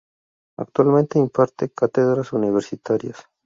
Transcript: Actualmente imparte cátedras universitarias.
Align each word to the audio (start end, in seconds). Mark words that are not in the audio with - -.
Actualmente 0.57 1.19
imparte 1.19 1.69
cátedras 1.69 2.33
universitarias. 2.33 3.27